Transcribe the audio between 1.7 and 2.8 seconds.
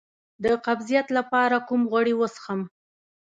غوړي وڅښم؟